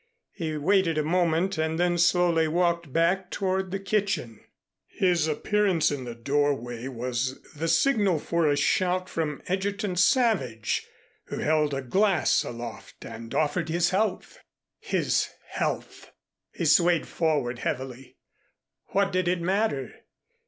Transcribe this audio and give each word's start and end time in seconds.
He 0.31 0.57
waited 0.57 0.97
a 0.97 1.03
moment 1.03 1.59
and 1.59 1.77
then 1.77 1.99
slowly 1.99 2.47
walked 2.47 2.91
back 2.91 3.29
toward 3.29 3.69
the 3.69 3.77
kitchen. 3.79 4.43
His 4.87 5.27
appearance 5.27 5.91
in 5.91 6.05
the 6.05 6.15
doorway 6.15 6.87
was 6.87 7.39
the 7.55 7.67
signal 7.67 8.17
for 8.17 8.47
a 8.47 8.57
shout 8.57 9.07
from 9.07 9.43
Egerton 9.45 9.95
Savage 9.95 10.87
who 11.25 11.37
held 11.37 11.75
a 11.75 11.83
glass 11.83 12.43
aloft 12.43 13.05
and 13.05 13.31
offered 13.35 13.69
his 13.69 13.91
health. 13.91 14.39
His 14.79 15.29
health! 15.49 16.09
He 16.51 16.65
swayed 16.65 17.07
forward 17.07 17.59
heavily. 17.59 18.17
What 18.87 19.11
did 19.11 19.27
it 19.27 19.39
matter? 19.39 19.93